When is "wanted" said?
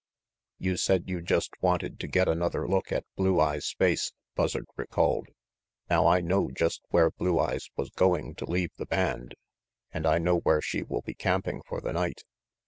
1.61-1.99